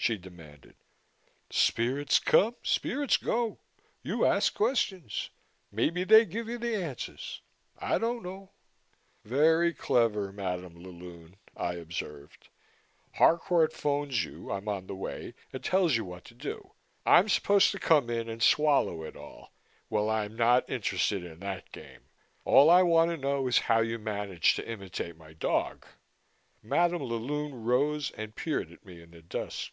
she 0.00 0.16
demanded. 0.16 0.76
"Spirits 1.50 2.18
come, 2.20 2.54
and 2.54 2.56
spirits 2.66 3.16
go. 3.18 3.58
You 4.00 4.24
ask 4.24 4.54
questions. 4.54 5.28
Maybe 5.72 6.04
they 6.04 6.24
give 6.24 6.48
you 6.48 6.56
the 6.56 6.80
answers. 6.82 7.42
I 7.76 7.98
don't 7.98 8.22
know." 8.22 8.52
"Very 9.24 9.74
clever, 9.74 10.32
Madam 10.32 10.82
la 10.82 10.90
Lune," 10.90 11.36
I 11.56 11.74
observed. 11.74 12.48
"Harcourt 13.16 13.72
phones 13.74 14.24
you 14.24 14.50
I'm 14.52 14.68
on 14.68 14.86
my 14.86 14.94
way 14.94 15.34
and 15.52 15.62
tells 15.62 15.96
you 15.96 16.04
what 16.06 16.24
to 16.26 16.34
do. 16.34 16.72
I'm 17.04 17.28
supposed 17.28 17.72
to 17.72 17.78
come 17.80 18.08
in 18.08 18.30
and 18.30 18.42
swallow 18.42 19.02
it 19.02 19.16
all. 19.16 19.52
Well, 19.90 20.08
I'm 20.08 20.36
not 20.36 20.70
interested 20.70 21.22
in 21.24 21.40
that 21.40 21.72
game. 21.72 22.08
All 22.44 22.70
I 22.70 22.82
want 22.82 23.10
to 23.10 23.16
know 23.18 23.46
is 23.48 23.58
how 23.58 23.80
you 23.80 23.98
managed 23.98 24.54
to 24.56 24.66
imitate 24.66 25.16
my 25.16 25.34
dog?" 25.34 25.84
Madam 26.62 27.02
la 27.02 27.16
Lune 27.16 27.54
rose 27.64 28.10
and 28.12 28.34
peered 28.34 28.72
at 28.72 28.84
me 28.84 29.00
in 29.02 29.10
the 29.12 29.22
dusk. 29.22 29.72